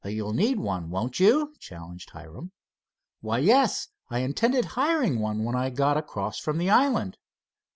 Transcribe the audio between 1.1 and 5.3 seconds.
you?" challenged Hiram. "Why, yes. I intended hiring